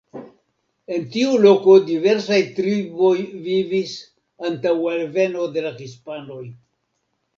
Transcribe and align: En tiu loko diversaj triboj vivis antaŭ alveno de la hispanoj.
En 0.95 1.03
tiu 1.15 1.35
loko 1.43 1.75
diversaj 1.89 2.39
triboj 2.61 3.13
vivis 3.49 3.95
antaŭ 4.51 4.75
alveno 4.97 5.47
de 5.59 5.65
la 5.67 5.75
hispanoj. 5.83 6.45